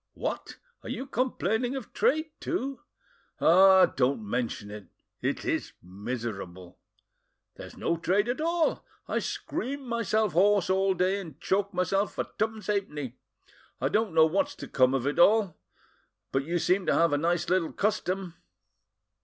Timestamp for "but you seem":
16.31-16.87